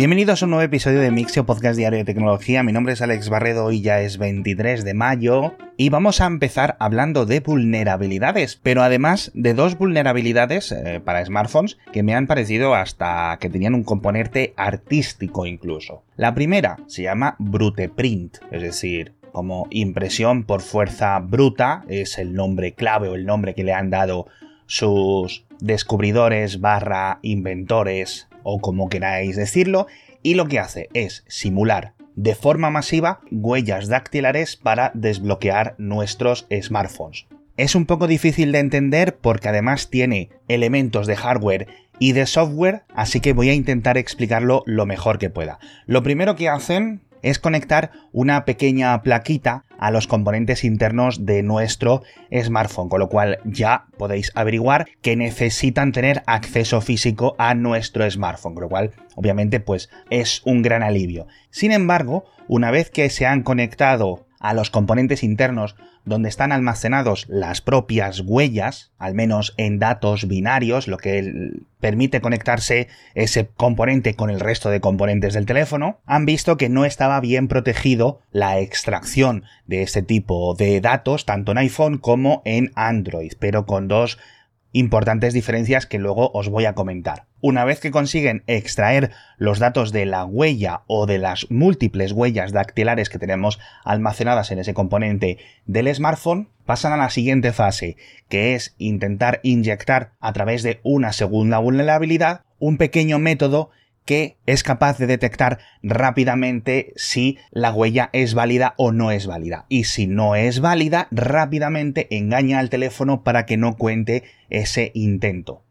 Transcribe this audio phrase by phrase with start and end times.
[0.00, 2.62] Bienvenidos a un nuevo episodio de Mixio Podcast Diario de Tecnología.
[2.62, 5.52] Mi nombre es Alex Barredo y ya es 23 de mayo.
[5.76, 11.76] Y vamos a empezar hablando de vulnerabilidades, pero además de dos vulnerabilidades eh, para smartphones
[11.92, 16.02] que me han parecido hasta que tenían un componente artístico incluso.
[16.16, 22.32] La primera se llama Brute Print, es decir, como impresión por fuerza bruta, es el
[22.32, 24.28] nombre clave o el nombre que le han dado
[24.64, 29.86] sus descubridores barra inventores o como queráis decirlo,
[30.22, 37.26] y lo que hace es simular de forma masiva huellas dactilares para desbloquear nuestros smartphones.
[37.56, 41.66] Es un poco difícil de entender porque además tiene elementos de hardware
[41.98, 45.58] y de software, así que voy a intentar explicarlo lo mejor que pueda.
[45.86, 52.02] Lo primero que hacen es conectar una pequeña plaquita a los componentes internos de nuestro
[52.30, 58.54] smartphone, con lo cual ya podéis averiguar que necesitan tener acceso físico a nuestro smartphone,
[58.54, 61.26] con lo cual obviamente pues es un gran alivio.
[61.50, 67.26] Sin embargo, una vez que se han conectado a los componentes internos donde están almacenados
[67.28, 74.30] las propias huellas, al menos en datos binarios, lo que permite conectarse ese componente con
[74.30, 79.44] el resto de componentes del teléfono, han visto que no estaba bien protegido la extracción
[79.66, 84.18] de este tipo de datos tanto en iPhone como en Android, pero con dos
[84.72, 87.26] importantes diferencias que luego os voy a comentar.
[87.40, 92.52] Una vez que consiguen extraer los datos de la huella o de las múltiples huellas
[92.52, 97.96] dactilares que tenemos almacenadas en ese componente del smartphone, pasan a la siguiente fase,
[98.28, 103.70] que es intentar inyectar a través de una segunda vulnerabilidad un pequeño método
[104.10, 109.66] que es capaz de detectar rápidamente si la huella es válida o no es válida.
[109.68, 115.62] Y si no es válida, rápidamente engaña al teléfono para que no cuente ese intento.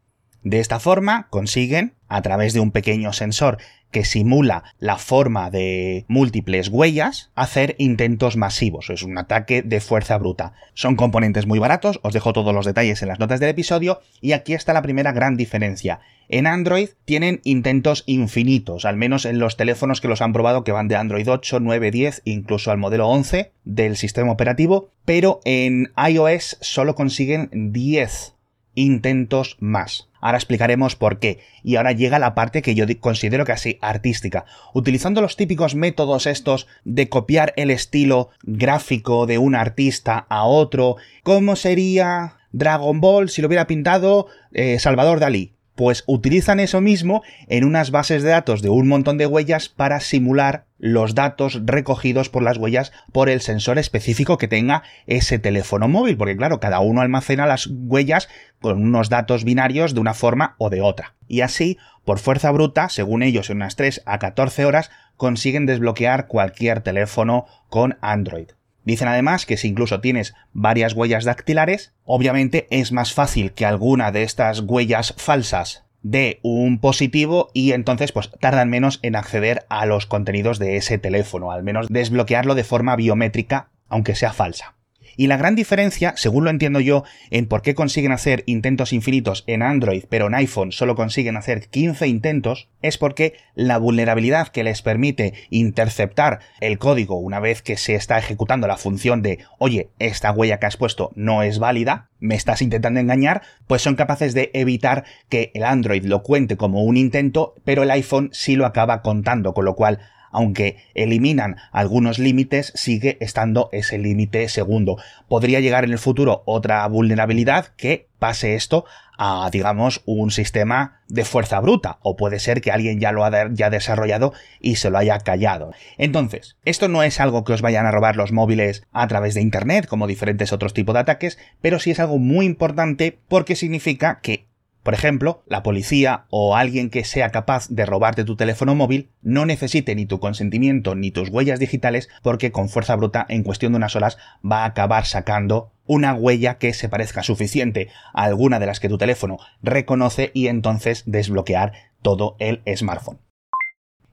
[0.44, 3.58] De esta forma consiguen, a través de un pequeño sensor
[3.92, 8.90] que simula la forma de múltiples huellas, hacer intentos masivos.
[8.90, 10.54] Es un ataque de fuerza bruta.
[10.74, 14.34] Son componentes muy baratos, os dejo todos los detalles en las notas del episodio, y
[14.34, 16.00] aquí está la primera gran diferencia.
[16.30, 20.72] En Android tienen intentos infinitos, al menos en los teléfonos que los han probado que
[20.72, 25.92] van de Android 8, 9, 10, incluso al modelo 11 del sistema operativo, pero en
[25.98, 28.36] iOS solo consiguen 10
[28.80, 30.10] intentos más.
[30.22, 31.40] Ahora explicaremos por qué.
[31.64, 34.46] Y ahora llega la parte que yo considero casi artística.
[34.74, 40.98] Utilizando los típicos métodos estos de copiar el estilo gráfico de un artista a otro.
[41.24, 45.54] ¿Cómo sería Dragon Ball si lo hubiera pintado eh, Salvador Dalí?
[45.80, 50.02] Pues utilizan eso mismo en unas bases de datos de un montón de huellas para
[50.02, 55.88] simular los datos recogidos por las huellas por el sensor específico que tenga ese teléfono
[55.88, 58.28] móvil, porque claro, cada uno almacena las huellas
[58.60, 61.16] con unos datos binarios de una forma o de otra.
[61.30, 66.28] Y así, por fuerza bruta, según ellos en unas 3 a 14 horas, consiguen desbloquear
[66.28, 68.50] cualquier teléfono con Android.
[68.90, 74.12] Dicen además que si incluso tienes varias huellas dactilares, obviamente es más fácil que alguna
[74.12, 79.86] de estas huellas falsas dé un positivo y entonces pues tardan menos en acceder a
[79.86, 84.74] los contenidos de ese teléfono, al menos desbloquearlo de forma biométrica, aunque sea falsa.
[85.18, 89.44] Y la gran diferencia, según lo entiendo yo, en por qué consiguen hacer intentos infinitos
[89.48, 94.64] en Android, pero en iPhone solo consiguen hacer 15 intentos, es porque la vulnerabilidad que
[94.64, 99.90] les permite interceptar el código una vez que se está ejecutando la función de, oye,
[100.00, 104.34] esta huella que has puesto no es válida, me estás intentando engañar, pues son capaces
[104.34, 108.66] de evitar que el Android lo cuente como un intento, pero el iPhone sí lo
[108.66, 110.00] acaba contando, con lo cual
[110.32, 114.98] aunque eliminan algunos límites, sigue estando ese límite segundo.
[115.28, 118.86] Podría llegar en el futuro otra vulnerabilidad que pase esto
[119.18, 123.70] a, digamos, un sistema de fuerza bruta, o puede ser que alguien ya lo haya
[123.70, 125.72] desarrollado y se lo haya callado.
[125.98, 129.42] Entonces, esto no es algo que os vayan a robar los móviles a través de
[129.42, 134.20] Internet, como diferentes otros tipos de ataques, pero sí es algo muy importante porque significa
[134.22, 134.49] que
[134.84, 139.46] por ejemplo, la policía o alguien que sea capaz de robarte tu teléfono móvil no
[139.46, 143.78] necesite ni tu consentimiento ni tus huellas digitales porque con fuerza bruta en cuestión de
[143.78, 148.68] unas horas va a acabar sacando una huella que se parezca suficiente a alguna de
[148.68, 153.20] las que tu teléfono reconoce y entonces desbloquear todo el smartphone.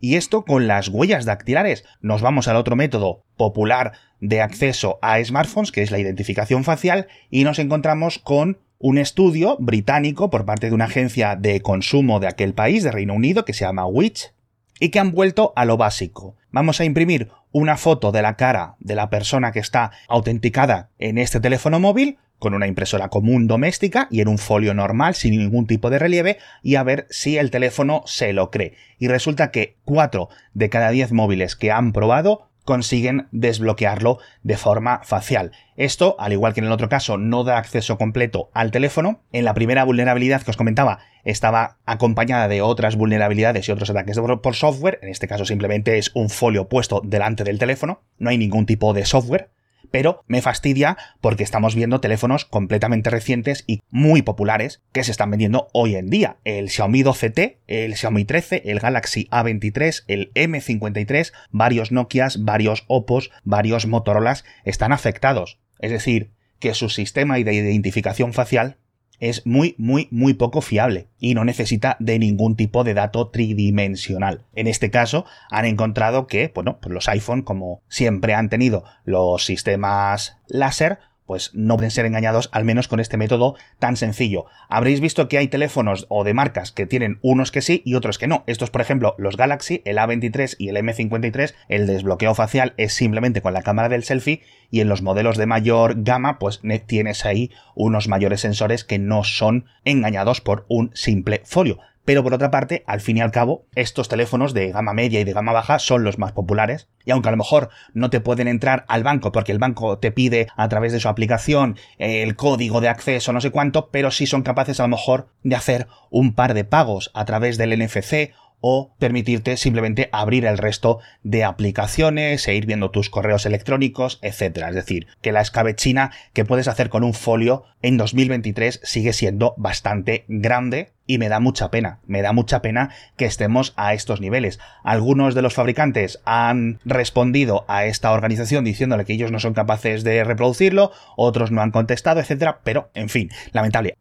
[0.00, 1.84] Y esto con las huellas dactilares.
[2.00, 7.08] Nos vamos al otro método popular de acceso a smartphones, que es la identificación facial,
[7.30, 12.28] y nos encontramos con un estudio británico por parte de una agencia de consumo de
[12.28, 14.32] aquel país, de Reino Unido, que se llama Witch,
[14.78, 16.36] y que han vuelto a lo básico.
[16.50, 21.16] Vamos a imprimir una foto de la cara de la persona que está autenticada en
[21.18, 25.66] este teléfono móvil, con una impresora común doméstica y en un folio normal sin ningún
[25.66, 28.74] tipo de relieve y a ver si el teléfono se lo cree.
[28.98, 35.00] Y resulta que 4 de cada 10 móviles que han probado consiguen desbloquearlo de forma
[35.04, 35.52] facial.
[35.78, 39.22] Esto, al igual que en el otro caso, no da acceso completo al teléfono.
[39.32, 44.20] En la primera vulnerabilidad que os comentaba, estaba acompañada de otras vulnerabilidades y otros ataques
[44.42, 44.98] por software.
[45.00, 48.02] En este caso simplemente es un folio puesto delante del teléfono.
[48.18, 49.48] No hay ningún tipo de software
[49.90, 55.30] pero me fastidia porque estamos viendo teléfonos completamente recientes y muy populares que se están
[55.30, 56.36] vendiendo hoy en día.
[56.44, 63.30] El Xiaomi 12T, el Xiaomi 13, el Galaxy A23, el M53, varios Nokias, varios Oppos,
[63.44, 65.58] varios Motorolas están afectados.
[65.78, 68.78] Es decir, que su sistema de identificación facial
[69.20, 74.44] es muy, muy, muy poco fiable y no necesita de ningún tipo de dato tridimensional.
[74.54, 79.44] En este caso, han encontrado que, bueno, pues los iPhone, como siempre han tenido los
[79.44, 84.46] sistemas láser, pues no pueden ser engañados al menos con este método tan sencillo.
[84.68, 88.18] Habréis visto que hay teléfonos o de marcas que tienen unos que sí y otros
[88.18, 88.44] que no.
[88.46, 93.42] Estos, por ejemplo, los Galaxy, el A23 y el M53, el desbloqueo facial es simplemente
[93.42, 97.50] con la cámara del selfie y en los modelos de mayor gama pues tienes ahí
[97.74, 101.78] unos mayores sensores que no son engañados por un simple folio.
[102.06, 105.24] Pero por otra parte, al fin y al cabo, estos teléfonos de gama media y
[105.24, 106.88] de gama baja son los más populares.
[107.04, 110.12] Y aunque a lo mejor no te pueden entrar al banco porque el banco te
[110.12, 114.26] pide a través de su aplicación el código de acceso, no sé cuánto, pero sí
[114.26, 118.30] son capaces a lo mejor de hacer un par de pagos a través del NFC
[118.60, 124.64] o permitirte simplemente abrir el resto de aplicaciones e ir viendo tus correos electrónicos, etc.
[124.68, 129.54] Es decir, que la escabechina que puedes hacer con un folio en 2023 sigue siendo
[129.56, 134.20] bastante grande y me da mucha pena, me da mucha pena que estemos a estos
[134.20, 134.58] niveles.
[134.82, 140.02] Algunos de los fabricantes han respondido a esta organización diciéndole que ellos no son capaces
[140.04, 142.56] de reproducirlo, otros no han contestado, etc.
[142.64, 143.94] Pero, en fin, lamentable.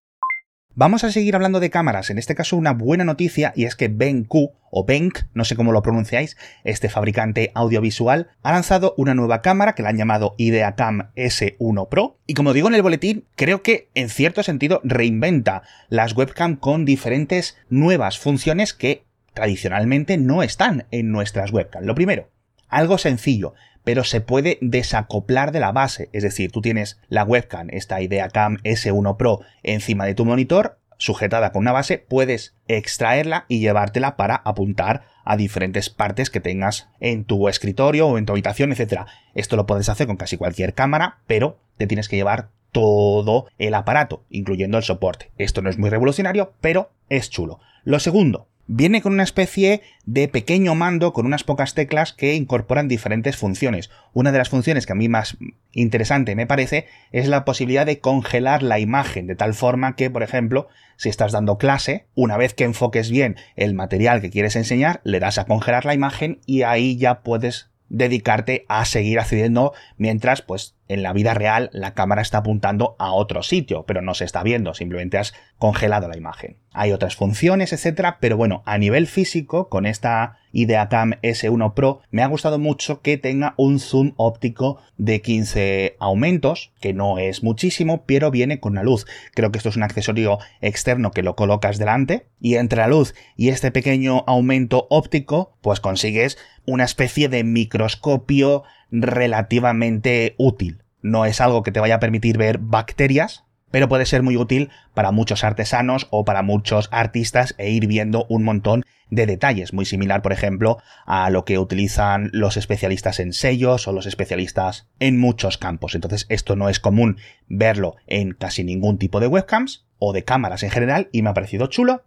[0.78, 3.88] Vamos a seguir hablando de cámaras, en este caso una buena noticia y es que
[3.88, 6.36] BenQ o Benk, no sé cómo lo pronunciáis,
[6.66, 12.20] este fabricante audiovisual, ha lanzado una nueva cámara que la han llamado IdeaCam S1 Pro
[12.28, 16.84] y como digo en el boletín, creo que en cierto sentido reinventa las webcam con
[16.84, 21.86] diferentes nuevas funciones que tradicionalmente no están en nuestras webcam.
[21.86, 22.28] Lo primero,
[22.68, 23.54] algo sencillo,
[23.86, 26.10] pero se puede desacoplar de la base.
[26.12, 31.54] Es decir, tú tienes la webcam, esta IdeaCam S1 Pro, encima de tu monitor, sujetada
[31.54, 37.24] con una base, puedes extraerla y llevártela para apuntar a diferentes partes que tengas en
[37.24, 39.02] tu escritorio o en tu habitación, etc.
[39.34, 43.74] Esto lo puedes hacer con casi cualquier cámara, pero te tienes que llevar todo el
[43.74, 45.32] aparato, incluyendo el soporte.
[45.38, 47.60] Esto no es muy revolucionario, pero es chulo.
[47.84, 52.88] Lo segundo, Viene con una especie de pequeño mando con unas pocas teclas que incorporan
[52.88, 53.92] diferentes funciones.
[54.12, 55.38] Una de las funciones que a mí más
[55.72, 60.24] interesante me parece es la posibilidad de congelar la imagen, de tal forma que, por
[60.24, 60.68] ejemplo,
[60.98, 65.20] si estás dando clase, una vez que enfoques bien el material que quieres enseñar, le
[65.20, 70.76] das a congelar la imagen y ahí ya puedes dedicarte a seguir accediendo mientras pues
[70.88, 74.44] en la vida real la cámara está apuntando a otro sitio, pero no se está
[74.44, 76.58] viendo, simplemente has congelado la imagen.
[76.72, 82.22] Hay otras funciones, etcétera, pero bueno, a nivel físico, con esta IdeaCam S1 Pro, me
[82.22, 88.04] ha gustado mucho que tenga un zoom óptico de 15 aumentos, que no es muchísimo,
[88.06, 89.06] pero viene con la luz.
[89.34, 93.16] Creo que esto es un accesorio externo que lo colocas delante, y entre la luz
[93.36, 98.64] y este pequeño aumento óptico, pues consigues una especie de microscopio
[99.02, 100.84] relativamente útil.
[101.02, 104.70] No es algo que te vaya a permitir ver bacterias, pero puede ser muy útil
[104.94, 109.86] para muchos artesanos o para muchos artistas e ir viendo un montón de detalles, muy
[109.86, 115.20] similar, por ejemplo, a lo que utilizan los especialistas en sellos o los especialistas en
[115.20, 115.94] muchos campos.
[115.94, 120.64] Entonces, esto no es común verlo en casi ningún tipo de webcams o de cámaras
[120.64, 122.04] en general y me ha parecido chulo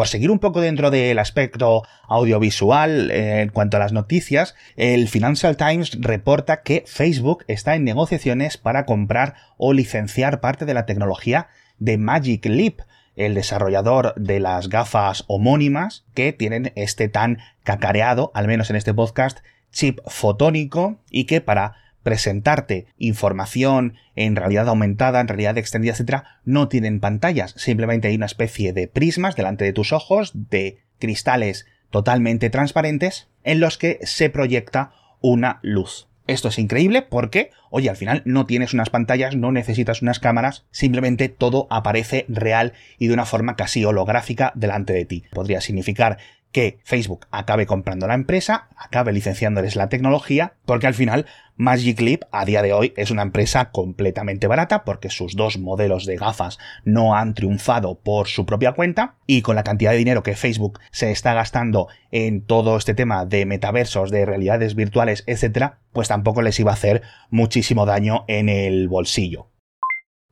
[0.00, 5.08] por seguir un poco dentro del aspecto audiovisual eh, en cuanto a las noticias, el
[5.08, 10.86] Financial Times reporta que Facebook está en negociaciones para comprar o licenciar parte de la
[10.86, 12.80] tecnología de Magic Leap,
[13.14, 18.94] el desarrollador de las gafas homónimas que tienen este tan cacareado, al menos en este
[18.94, 19.40] podcast,
[19.70, 26.68] chip fotónico y que para presentarte información en realidad aumentada, en realidad extendida, etcétera, no
[26.68, 27.54] tienen pantallas.
[27.56, 33.60] Simplemente hay una especie de prismas delante de tus ojos, de cristales totalmente transparentes, en
[33.60, 36.08] los que se proyecta una luz.
[36.26, 40.64] Esto es increíble porque, oye, al final no tienes unas pantallas, no necesitas unas cámaras,
[40.70, 45.24] simplemente todo aparece real y de una forma casi holográfica delante de ti.
[45.32, 46.18] Podría significar
[46.52, 51.26] que Facebook acabe comprando la empresa, acabe licenciándoles la tecnología, porque al final
[51.60, 52.00] Magic
[52.32, 56.58] a día de hoy es una empresa completamente barata porque sus dos modelos de gafas
[56.86, 60.80] no han triunfado por su propia cuenta y con la cantidad de dinero que Facebook
[60.90, 66.40] se está gastando en todo este tema de metaversos, de realidades virtuales, etcétera, pues tampoco
[66.40, 69.50] les iba a hacer muchísimo daño en el bolsillo.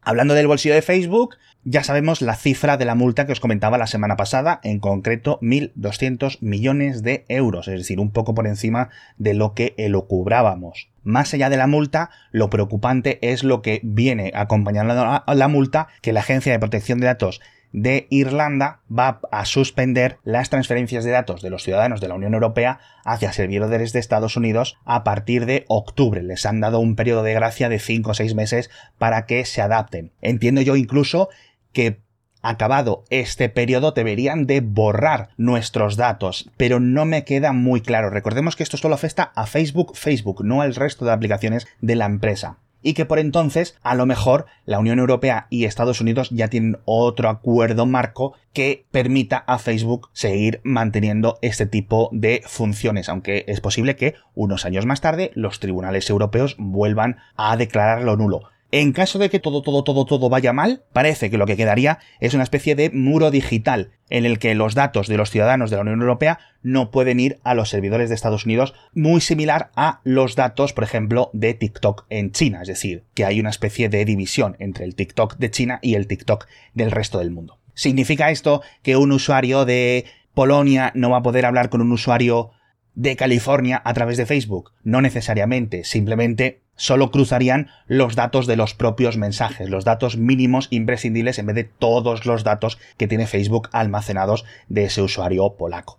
[0.01, 3.77] Hablando del bolsillo de Facebook, ya sabemos la cifra de la multa que os comentaba
[3.77, 8.89] la semana pasada, en concreto 1.200 millones de euros, es decir, un poco por encima
[9.19, 10.89] de lo que lo cubrábamos.
[11.09, 15.89] Más allá de la multa, lo preocupante es lo que viene acompañando a la multa,
[16.03, 17.41] que la Agencia de Protección de Datos
[17.73, 22.35] de Irlanda va a suspender las transferencias de datos de los ciudadanos de la Unión
[22.35, 26.23] Europea hacia servidores de Estados Unidos a partir de octubre.
[26.23, 29.63] Les han dado un periodo de gracia de 5 o 6 meses para que se
[29.63, 30.13] adapten.
[30.21, 31.31] Entiendo yo incluso
[31.73, 32.03] que
[32.43, 38.11] acabado este periodo deberían de borrar nuestros datos, pero no me queda muy claro.
[38.11, 42.07] Recordemos que esto solo afecta a Facebook, Facebook, no al resto de aplicaciones de la
[42.07, 46.49] empresa y que por entonces a lo mejor la Unión Europea y Estados Unidos ya
[46.49, 53.45] tienen otro acuerdo marco que permita a Facebook seguir manteniendo este tipo de funciones, aunque
[53.49, 58.51] es posible que unos años más tarde los tribunales europeos vuelvan a declararlo nulo.
[58.71, 62.01] En caso de que todo, todo, todo, todo vaya mal, parece que lo que quedaría
[62.21, 65.77] es una especie de muro digital en el que los datos de los ciudadanos de
[65.77, 70.01] la Unión Europea no pueden ir a los servidores de Estados Unidos, muy similar a
[70.05, 74.05] los datos, por ejemplo, de TikTok en China, es decir, que hay una especie de
[74.05, 77.59] división entre el TikTok de China y el TikTok del resto del mundo.
[77.73, 82.51] ¿Significa esto que un usuario de Polonia no va a poder hablar con un usuario
[82.95, 84.73] de California a través de Facebook?
[84.83, 91.39] No necesariamente, simplemente solo cruzarían los datos de los propios mensajes, los datos mínimos imprescindibles
[91.39, 95.98] en vez de todos los datos que tiene Facebook almacenados de ese usuario polaco.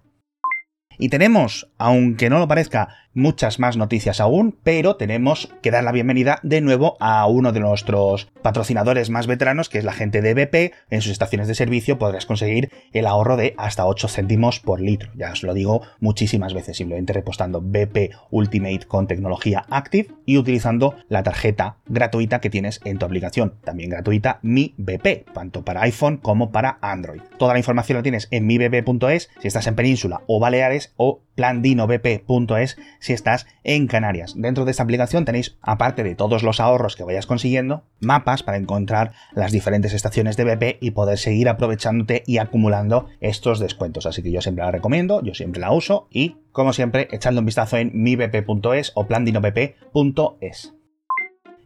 [1.01, 5.91] Y tenemos, aunque no lo parezca, muchas más noticias aún, pero tenemos que dar la
[5.91, 10.33] bienvenida de nuevo a uno de nuestros patrocinadores más veteranos, que es la gente de
[10.33, 10.73] BP.
[10.89, 15.11] En sus estaciones de servicio podrás conseguir el ahorro de hasta 8 céntimos por litro.
[15.15, 20.95] Ya os lo digo muchísimas veces, simplemente repostando BP Ultimate con tecnología Active y utilizando
[21.07, 26.17] la tarjeta gratuita que tienes en tu aplicación, también gratuita Mi BP, tanto para iPhone
[26.17, 27.21] como para Android.
[27.37, 32.77] Toda la información la tienes en mibp.es si estás en Península o Baleares o plandinobp.es
[32.99, 34.33] si estás en Canarias.
[34.35, 38.57] Dentro de esta aplicación tenéis, aparte de todos los ahorros que vayas consiguiendo, mapas para
[38.57, 44.05] encontrar las diferentes estaciones de BP y poder seguir aprovechándote y acumulando estos descuentos.
[44.05, 47.45] Así que yo siempre la recomiendo, yo siempre la uso y, como siempre, echando un
[47.45, 50.73] vistazo en mibp.es o plandinobp.es.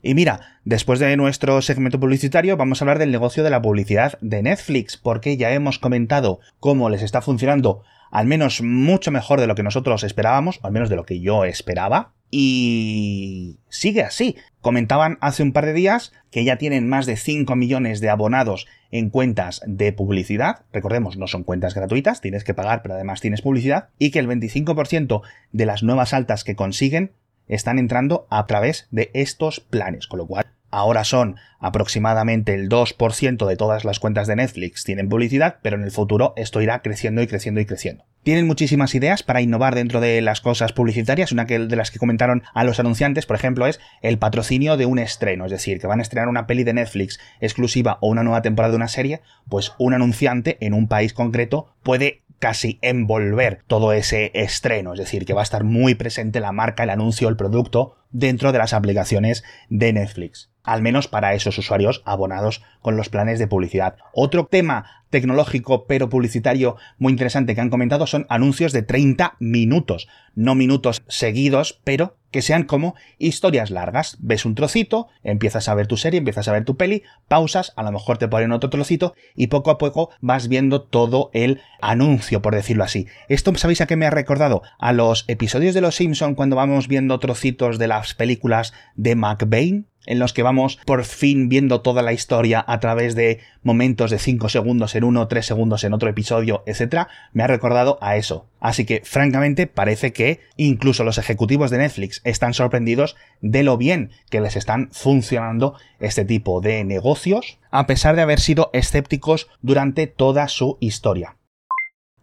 [0.05, 4.19] Y mira, después de nuestro segmento publicitario vamos a hablar del negocio de la publicidad
[4.19, 9.47] de Netflix, porque ya hemos comentado cómo les está funcionando al menos mucho mejor de
[9.47, 14.37] lo que nosotros esperábamos, o al menos de lo que yo esperaba, y sigue así.
[14.61, 18.67] Comentaban hace un par de días que ya tienen más de 5 millones de abonados
[18.91, 20.63] en cuentas de publicidad.
[20.71, 23.89] Recordemos, no son cuentas gratuitas, tienes que pagar, pero además tienes publicidad.
[23.97, 27.13] Y que el 25% de las nuevas altas que consiguen
[27.47, 30.05] están entrando a través de estos planes.
[30.05, 30.42] Con lo cual,
[30.73, 35.83] ahora son aproximadamente el 2% de todas las cuentas de Netflix tienen publicidad, pero en
[35.83, 38.05] el futuro esto irá creciendo y creciendo y creciendo.
[38.23, 41.31] Tienen muchísimas ideas para innovar dentro de las cosas publicitarias.
[41.31, 44.97] Una de las que comentaron a los anunciantes, por ejemplo, es el patrocinio de un
[44.97, 45.45] estreno.
[45.45, 48.71] Es decir, que van a estrenar una peli de Netflix exclusiva o una nueva temporada
[48.71, 54.31] de una serie, pues un anunciante en un país concreto puede casi envolver todo ese
[54.33, 54.93] estreno.
[54.93, 58.51] Es decir, que va a estar muy presente la marca, el anuncio, el producto dentro
[58.51, 63.47] de las aplicaciones de Netflix al menos para esos usuarios abonados con los planes de
[63.47, 63.97] publicidad.
[64.13, 70.07] Otro tema tecnológico pero publicitario muy interesante que han comentado son anuncios de 30 minutos,
[70.33, 74.17] no minutos seguidos, pero que sean como historias largas.
[74.19, 77.83] Ves un trocito, empiezas a ver tu serie, empiezas a ver tu peli, pausas, a
[77.83, 82.41] lo mejor te ponen otro trocito y poco a poco vas viendo todo el anuncio,
[82.41, 83.05] por decirlo así.
[83.29, 84.63] Esto, ¿sabéis a qué me ha recordado?
[84.79, 89.85] A los episodios de Los Simpson cuando vamos viendo trocitos de las películas de McBain,
[90.05, 94.19] en los que vamos por fin viendo toda la historia a través de momentos de
[94.19, 98.47] 5 segundos en uno, 3 segundos en otro episodio, etc., me ha recordado a eso.
[98.59, 104.11] Así que, francamente, parece que incluso los ejecutivos de Netflix están sorprendidos de lo bien
[104.29, 110.07] que les están funcionando este tipo de negocios, a pesar de haber sido escépticos durante
[110.07, 111.37] toda su historia.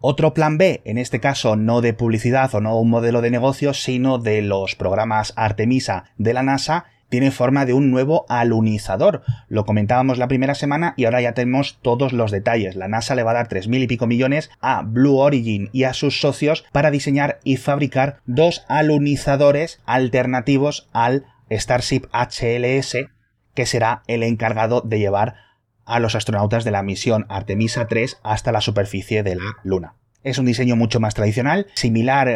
[0.03, 3.75] Otro plan B, en este caso no de publicidad o no un modelo de negocio,
[3.75, 9.21] sino de los programas Artemisa de la NASA, tiene forma de un nuevo alunizador.
[9.49, 12.75] Lo comentábamos la primera semana y ahora ya tenemos todos los detalles.
[12.75, 15.93] La NASA le va a dar 3.000 y pico millones a Blue Origin y a
[15.93, 22.95] sus socios para diseñar y fabricar dos alunizadores alternativos al Starship HLS,
[23.53, 25.35] que será el encargado de llevar
[25.85, 29.95] a los astronautas de la misión Artemisa 3 hasta la superficie de la Luna.
[30.23, 32.29] Es un diseño mucho más tradicional, similar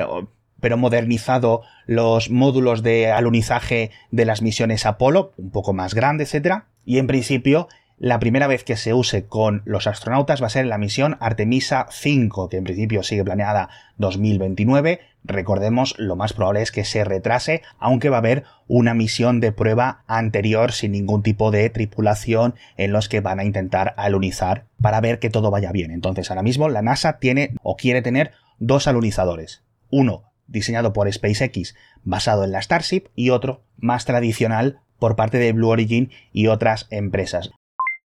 [0.65, 6.63] pero modernizado los módulos de alunizaje de las misiones Apolo, un poco más grande, etc.
[6.83, 7.67] Y en principio,
[7.99, 11.17] la primera vez que se use con los astronautas va a ser en la misión
[11.19, 15.01] Artemisa 5, que en principio sigue planeada 2029.
[15.23, 19.51] Recordemos, lo más probable es que se retrase, aunque va a haber una misión de
[19.51, 24.99] prueba anterior sin ningún tipo de tripulación en los que van a intentar alunizar para
[24.99, 25.91] ver que todo vaya bien.
[25.91, 29.61] Entonces, ahora mismo la NASA tiene o quiere tener dos alunizadores.
[29.91, 35.51] Uno diseñado por SpaceX basado en la Starship y otro más tradicional por parte de
[35.51, 37.51] Blue Origin y otras empresas.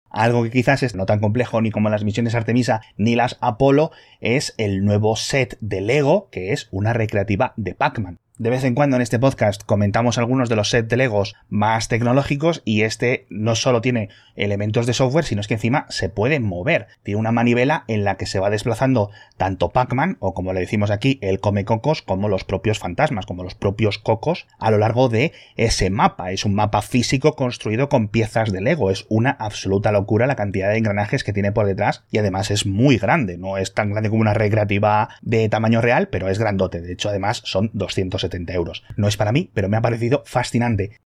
[0.09, 3.91] Algo que quizás es no tan complejo ni como las misiones Artemisa ni las Apolo
[4.21, 8.19] es el nuevo set de Lego que es una recreativa de Pac-Man.
[8.37, 11.87] De vez en cuando en este podcast comentamos algunos de los sets de Legos más
[11.87, 16.41] tecnológicos y este no solo tiene elementos de software, sino es que encima se puede
[16.41, 16.87] mover.
[17.03, 20.91] Tiene una manivela en la que se va desplazando tanto Pac-Man, o como le decimos
[20.91, 25.07] aquí, el come cocos, como los propios fantasmas, como los propios cocos, a lo largo
[25.07, 26.33] de ese mapa.
[26.33, 28.91] Es un mapa físico construido con piezas de Lego.
[28.91, 32.65] Es una absoluta locura la cantidad de engranajes que tiene por detrás y además es
[32.65, 33.37] muy grande.
[33.37, 36.81] No es tan grande como una recreativa de tamaño real, pero es grandote.
[36.81, 38.83] De hecho, además son 200 euros.
[38.97, 40.99] No es para mí, pero me ha parecido fascinante.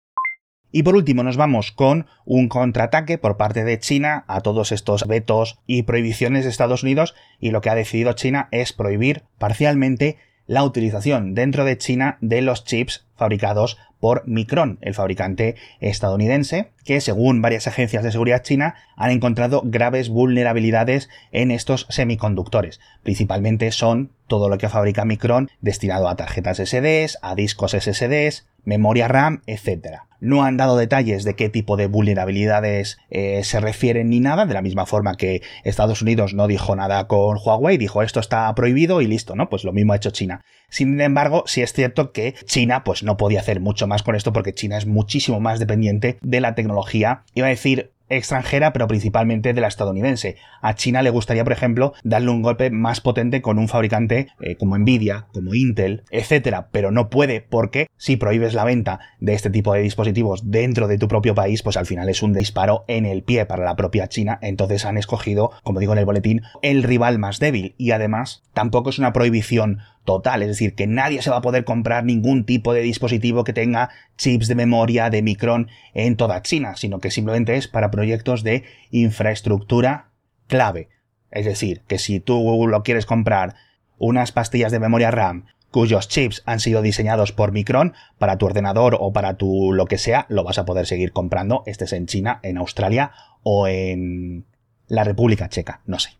[0.72, 5.06] Y por último nos vamos con un contraataque por parte de China a todos estos
[5.06, 10.18] vetos y prohibiciones de Estados Unidos y lo que ha decidido China es prohibir parcialmente
[10.46, 17.00] la utilización dentro de China de los chips fabricados por Micron, el fabricante estadounidense, que
[17.00, 22.80] según varias agencias de seguridad china han encontrado graves vulnerabilidades en estos semiconductores.
[23.02, 29.08] Principalmente son todo lo que fabrica Micron destinado a tarjetas SDs, a discos SSDs, memoria
[29.08, 30.00] RAM, etc.
[30.20, 34.54] No han dado detalles de qué tipo de vulnerabilidades eh, se refieren ni nada, de
[34.54, 39.00] la misma forma que Estados Unidos no dijo nada con Huawei, dijo esto está prohibido
[39.00, 39.48] y listo, ¿no?
[39.48, 40.44] Pues lo mismo ha hecho China.
[40.68, 44.32] Sin embargo, sí es cierto que China pues no podía hacer mucho más con esto
[44.32, 49.52] porque China es muchísimo más dependiente de la tecnología, iba a decir extranjera, pero principalmente
[49.52, 50.36] de la estadounidense.
[50.60, 54.56] A China le gustaría, por ejemplo, darle un golpe más potente con un fabricante eh,
[54.56, 59.50] como Nvidia, como Intel, etcétera, pero no puede porque si prohíbes la venta de este
[59.50, 63.06] tipo de dispositivos dentro de tu propio país, pues al final es un disparo en
[63.06, 64.38] el pie para la propia China.
[64.42, 68.90] Entonces han escogido, como digo en el boletín, el rival más débil y además tampoco
[68.90, 72.72] es una prohibición total, es decir, que nadie se va a poder comprar ningún tipo
[72.72, 77.56] de dispositivo que tenga chips de memoria de Micron en toda China, sino que simplemente
[77.56, 80.08] es para proyectos de infraestructura
[80.46, 80.88] clave.
[81.30, 83.56] Es decir, que si tú lo quieres comprar
[83.98, 88.96] unas pastillas de memoria RAM cuyos chips han sido diseñados por Micron para tu ordenador
[88.98, 92.40] o para tu lo que sea, lo vas a poder seguir comprando, estés en China,
[92.42, 94.46] en Australia o en
[94.86, 96.10] la República Checa, no sé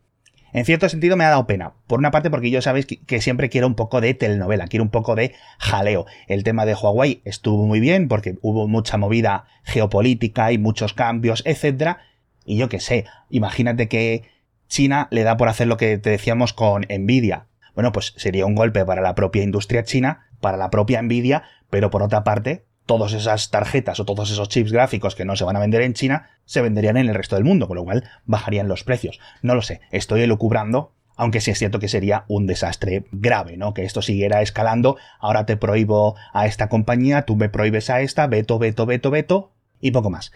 [0.52, 1.74] en cierto sentido me ha dado pena.
[1.86, 4.90] Por una parte porque yo sabéis que, siempre quiero un poco de telenovela, quiero un
[4.90, 6.06] poco de jaleo.
[6.28, 11.42] El tema de Huawei estuvo muy bien porque hubo mucha movida geopolítica y muchos cambios,
[11.46, 11.96] etc.
[12.44, 14.24] Y yo qué sé, imagínate que
[14.68, 17.46] China le da por hacer lo que te decíamos con Nvidia.
[17.74, 21.90] Bueno, pues sería un golpe para la propia industria china, para la propia Nvidia, pero
[21.90, 25.56] por otra parte, todas esas tarjetas o todos esos chips gráficos que no se van
[25.56, 28.68] a vender en China se venderían en el resto del mundo, con lo cual bajarían
[28.68, 29.20] los precios.
[29.42, 33.74] No lo sé, estoy elucubrando, aunque sí es cierto que sería un desastre grave, ¿no?
[33.74, 38.26] Que esto siguiera escalando, ahora te prohíbo a esta compañía, tú me prohíbes a esta,
[38.26, 40.32] veto, veto, veto, veto, y poco más.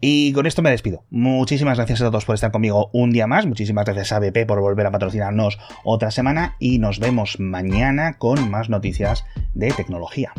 [0.00, 1.04] Y con esto me despido.
[1.10, 3.46] Muchísimas gracias a todos por estar conmigo un día más.
[3.46, 6.54] Muchísimas gracias a BP por volver a patrocinarnos otra semana.
[6.60, 9.24] Y nos vemos mañana con más noticias
[9.54, 10.32] de tecnología.